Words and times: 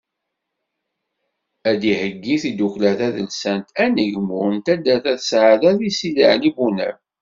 Ad 1.69 1.77
d-theyyi 1.81 2.35
tdukkla 2.43 2.91
tadelsant 2.99 3.67
“Anegmu” 3.83 4.41
n 4.55 4.57
taddart 4.65 5.05
At 5.13 5.21
Sɛada 5.29 5.71
deg 5.79 5.93
Sidi 5.97 6.25
Ɛli 6.33 6.51
Bunab. 6.55 6.95